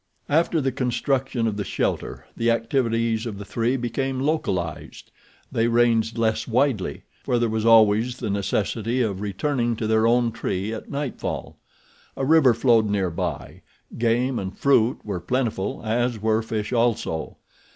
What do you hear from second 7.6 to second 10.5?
always the necessity of returning to their own